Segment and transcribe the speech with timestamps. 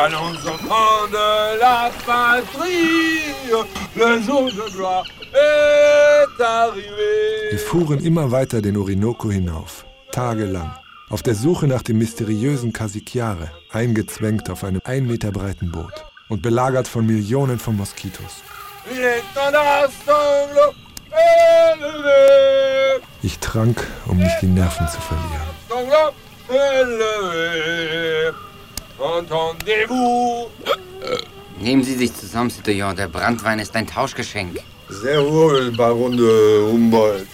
[0.00, 3.34] Allons enfants de la patrie,
[3.96, 7.50] le jour de gloire est arrivé.
[7.50, 10.70] Wir fuhren immer weiter den Orinoco hinauf, tagelang,
[11.10, 16.42] auf der Suche nach dem mysteriösen Casiquiare, eingezwängt auf einem ein Meter breiten Boot und
[16.42, 18.44] belagert von Millionen von Moskitos.
[23.22, 25.48] Ich trank, um nicht die Nerven zu verlieren.
[31.60, 32.96] Nehmen Sie sich zusammen, Citoyen.
[32.96, 34.58] Der Brandwein ist ein Tauschgeschenk.
[34.88, 37.26] Sehr wohl, Baron de Humboldt.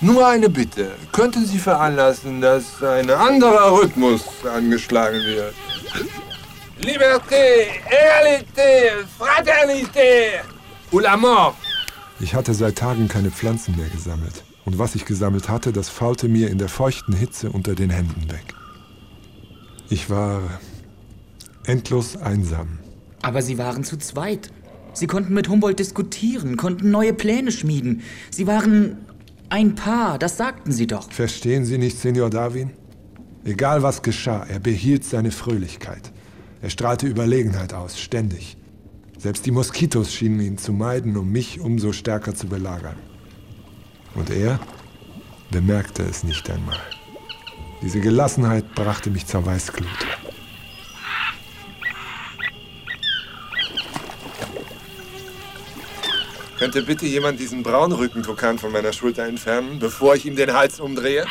[0.00, 0.92] Nur eine Bitte.
[1.12, 5.54] Könnten Sie veranlassen, dass ein anderer Rhythmus angeschlagen wird?
[6.80, 10.40] Liberté, Egalité, Fraternité
[10.92, 11.56] ou la mort.
[12.20, 14.44] Ich hatte seit Tagen keine Pflanzen mehr gesammelt.
[14.64, 18.30] Und was ich gesammelt hatte, das faulte mir in der feuchten Hitze unter den Händen
[18.30, 18.54] weg.
[19.90, 20.42] Ich war
[21.64, 22.78] endlos einsam.
[23.22, 24.50] Aber Sie waren zu zweit.
[24.92, 28.02] Sie konnten mit Humboldt diskutieren, konnten neue Pläne schmieden.
[28.30, 28.96] Sie waren
[29.48, 31.10] ein Paar, das sagten Sie doch.
[31.10, 32.70] Verstehen Sie nicht, Senor Darwin?
[33.44, 36.12] Egal was geschah, er behielt seine Fröhlichkeit.
[36.60, 38.56] Er strahlte Überlegenheit aus, ständig.
[39.16, 42.96] Selbst die Moskitos schienen ihn zu meiden, um mich umso stärker zu belagern.
[44.14, 44.60] Und er
[45.50, 46.78] bemerkte es nicht einmal.
[47.82, 49.88] Diese Gelassenheit brachte mich zur Weißglut.
[56.58, 61.24] Könnte bitte jemand diesen Braunrückentukan von meiner Schulter entfernen, bevor ich ihm den Hals umdrehe?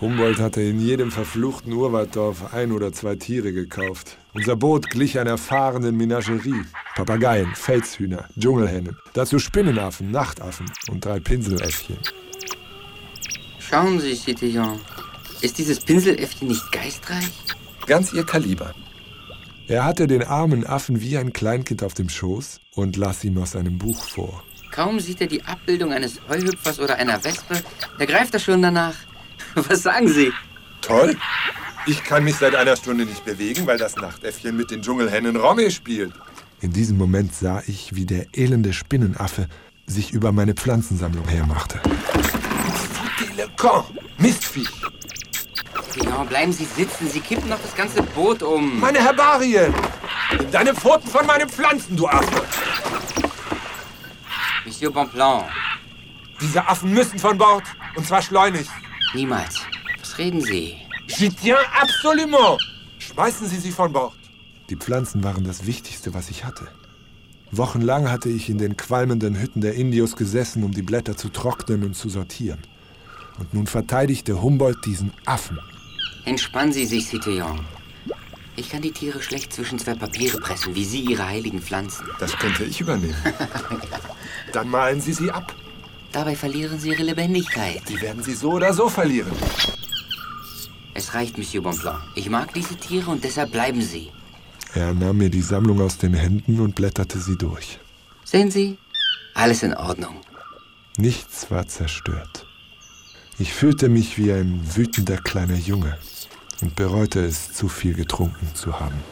[0.00, 4.16] Humboldt hatte in jedem verfluchten Urwalddorf ein oder zwei Tiere gekauft.
[4.32, 6.64] Unser Boot glich einer fahrenden Menagerie.
[6.96, 11.98] Papageien, Felshühner, Dschungelhennen, dazu Spinnenaffen, Nachtaffen und drei Pinseläffchen.
[13.58, 14.80] Schauen Sie, Citoyen.
[15.40, 17.30] Ist dieses Pinseläffchen nicht geistreich?
[17.86, 18.74] Ganz Ihr Kaliber.
[19.66, 23.52] Er hatte den armen Affen wie ein Kleinkind auf dem Schoß und las ihm aus
[23.52, 24.42] seinem Buch vor.
[24.70, 27.62] Kaum sieht er die Abbildung eines Heuhüpfers oder einer Wespe,
[27.98, 28.96] da greift er schon danach.
[29.54, 30.32] Was sagen Sie?
[30.80, 31.16] Toll.
[31.86, 35.70] Ich kann mich seit einer Stunde nicht bewegen, weil das Nachtäffchen mit den Dschungelhennen Romme
[35.70, 36.12] spielt.
[36.60, 39.48] In diesem Moment sah ich, wie der elende Spinnenaffe
[39.86, 41.80] sich über meine Pflanzensammlung hermachte.
[43.36, 43.48] Le
[45.94, 47.08] Citoyen, bleiben Sie sitzen.
[47.08, 48.80] Sie kippen noch das ganze Boot um.
[48.80, 49.72] Meine Herbarien.
[50.38, 52.42] Nimm deine Pfoten von meinen Pflanzen, du Affe.
[54.64, 55.44] Monsieur Bonpland.
[56.40, 57.64] Diese Affen müssen von Bord.
[57.96, 58.70] Und zwar schleunigst.
[59.14, 59.60] Niemals.
[60.00, 60.76] Was reden Sie?
[61.06, 62.60] J'y tiens absolument.
[62.98, 64.14] Schmeißen Sie sie von Bord.
[64.70, 66.66] Die Pflanzen waren das Wichtigste, was ich hatte.
[67.52, 71.84] Wochenlang hatte ich in den qualmenden Hütten der Indios gesessen, um die Blätter zu trocknen
[71.84, 72.60] und zu sortieren.
[73.38, 75.60] Und nun verteidigte Humboldt diesen Affen.
[76.24, 77.60] Entspannen Sie sich, Citoyen.
[78.56, 82.06] Ich kann die Tiere schlecht zwischen zwei Papiere pressen, wie Sie Ihre heiligen Pflanzen.
[82.18, 83.16] Das könnte ich übernehmen.
[84.52, 85.54] Dann malen Sie sie ab.
[86.12, 87.82] Dabei verlieren Sie Ihre Lebendigkeit.
[87.88, 89.32] Die werden Sie so oder so verlieren.
[90.94, 92.00] Es reicht, Monsieur Bonpland.
[92.14, 94.10] Ich mag diese Tiere und deshalb bleiben Sie.
[94.74, 97.78] Er nahm mir die Sammlung aus den Händen und blätterte sie durch.
[98.24, 98.78] Sehen Sie?
[99.34, 100.20] Alles in Ordnung.
[100.96, 102.46] Nichts war zerstört.
[103.38, 105.98] Ich fühlte mich wie ein wütender kleiner Junge
[106.64, 109.04] und bereute es, zu viel getrunken zu haben.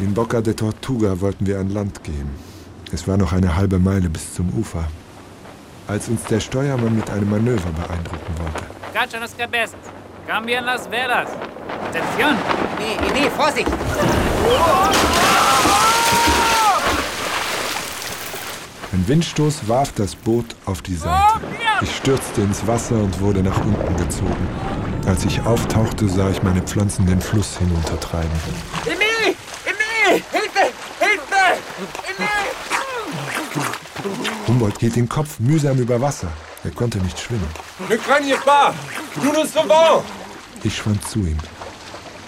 [0.00, 2.28] In Boca de Tortuga wollten wir an Land gehen.
[2.92, 4.84] Es war noch eine halbe Meile bis zum Ufer,
[5.86, 8.64] als uns der Steuermann mit einem Manöver beeindrucken wollte.
[8.92, 9.80] Cacha las cabezas.
[10.26, 11.30] Cambian las velas.
[11.88, 12.36] Atención.
[12.78, 13.70] Nee, nee, Vorsicht!
[18.96, 21.40] Ein Windstoß warf das Boot auf die Seite.
[21.82, 24.48] Ich stürzte ins Wasser und wurde nach unten gezogen.
[25.04, 28.30] Als ich auftauchte, sah ich meine Pflanzen den Fluss hinuntertreiben.
[28.86, 29.36] Emil!
[29.66, 30.22] Emil!
[30.32, 30.72] Hilfe!
[30.98, 31.60] Hilfe!
[32.08, 32.28] Emil!
[34.48, 36.28] Humboldt hielt den Kopf mühsam über Wasser.
[36.64, 37.50] Er konnte nicht schwimmen.
[40.62, 41.38] Ich schwamm zu ihm,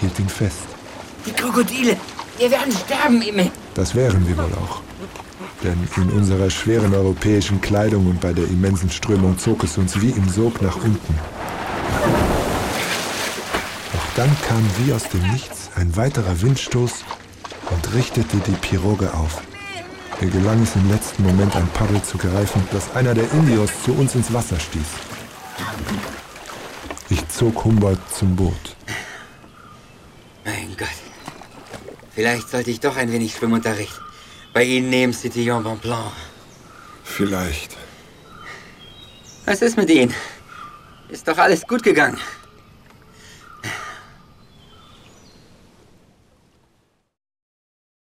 [0.00, 0.64] hielt ihn fest.
[1.26, 1.98] Die Krokodile!
[2.38, 3.50] Wir werden sterben, Emil!
[3.74, 4.80] Das wären wir wohl auch.
[5.62, 10.10] Denn in unserer schweren europäischen Kleidung und bei der immensen Strömung zog es uns wie
[10.10, 11.18] im Sog nach unten.
[13.92, 17.04] Doch dann kam wie aus dem Nichts ein weiterer Windstoß
[17.70, 19.42] und richtete die Piroge auf.
[20.20, 23.92] Mir gelang es im letzten Moment ein Paddel zu greifen, das einer der Indios zu
[23.94, 24.82] uns ins Wasser stieß.
[27.10, 28.76] Ich zog Humboldt zum Boot.
[30.44, 30.88] Mein Gott.
[32.14, 34.00] Vielleicht sollte ich doch ein wenig Schwimmunterricht
[34.54, 36.12] bei Ihnen nehmen, Citoyen Bonpland.
[37.02, 37.76] Vielleicht.
[39.44, 40.14] Was ist mit Ihnen?
[41.08, 42.18] Ist doch alles gut gegangen.